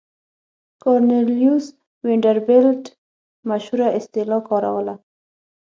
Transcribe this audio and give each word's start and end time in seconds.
کارنلیوس 0.83 1.65
وینډربیلټ 2.05 2.83
مشهوره 3.49 3.87
اصطلاح 3.99 4.41
کاروله. 4.49 4.95